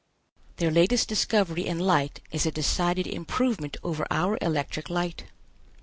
[0.55, 5.25] Their latest discovery in light is a decided improvement over our electric light.